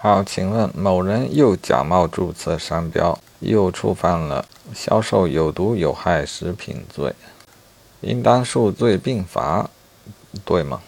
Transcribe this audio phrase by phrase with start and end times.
[0.00, 7.12] 好，请问某人又假冒注册商标，又触犯了销售有毒有害食品罪，
[8.02, 9.68] 应当数罪并罚，
[10.44, 10.80] 对吗？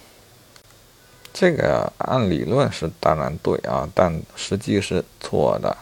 [1.33, 5.77] 这个按理论是当然对啊，但实际是错的。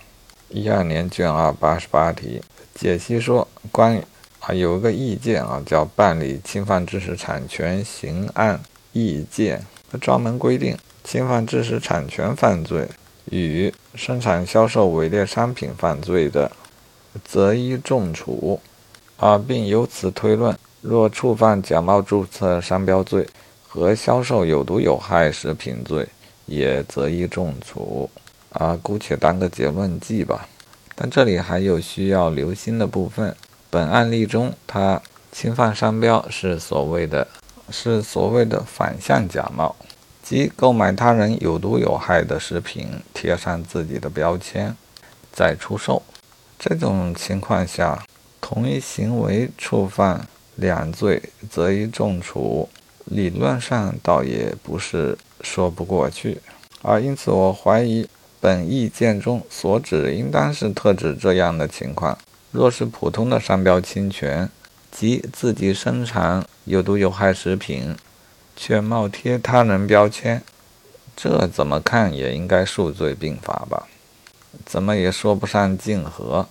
[0.49, 2.41] 一二年卷二八十八题
[2.75, 4.03] 解析说，关于
[4.41, 8.59] 啊有一个意见啊，叫办理侵犯知识产权刑案
[8.95, 9.67] 意见，
[10.01, 10.75] 专门规定
[11.05, 12.89] 侵犯知识产权犯罪。
[13.31, 16.51] 与生产销售伪劣商品犯罪的，
[17.25, 18.61] 择一重处，
[19.17, 23.27] 啊，并由此推论，若触犯假冒注册商标罪
[23.67, 26.09] 和销售有毒有害食品罪，
[26.47, 28.09] 也择一重处，
[28.51, 30.49] 啊，姑且当个结论记吧。
[30.95, 33.35] 但这里还有需要留心的部分。
[33.71, 35.01] 本案例中，他
[35.31, 37.29] 侵犯商标是所谓的，
[37.71, 39.77] 是所谓的反向假冒。
[40.29, 44.77] 即购买他人有毒有害的食品，贴上自己的标签，
[45.33, 46.03] 再出售。
[46.59, 48.05] 这种情况下，
[48.39, 52.69] 同一行为触犯两罪，择一重处，
[53.07, 56.43] 理论上倒也不是说不过去。
[56.83, 58.07] 而因此，我怀疑
[58.39, 62.19] 本意见中所指，应当是特指这样的情况：
[62.51, 64.51] 若是普通的商标侵权，
[64.93, 67.97] 即自己生产有毒有害食品。
[68.61, 70.43] 却冒贴他人标签，
[71.17, 73.87] 这怎么看也应该数罪并罚吧？
[74.67, 76.49] 怎么也说不上竞合。